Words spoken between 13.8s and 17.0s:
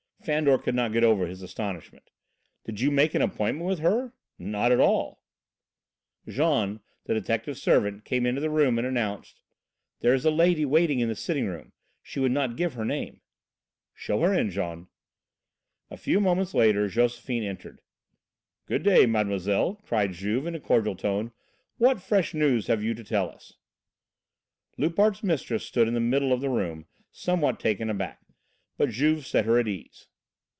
"Show her in, Jean." A few moments later